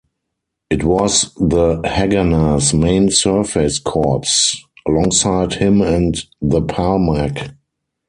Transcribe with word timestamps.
It 0.71 0.83
was 0.83 1.31
the 1.35 1.79
Haganah's 1.83 2.73
main 2.73 3.11
surface 3.11 3.77
corps, 3.77 4.53
alongside 4.87 5.53
Him 5.53 5.79
and 5.83 6.15
the 6.41 6.63
Palmach. 6.63 7.51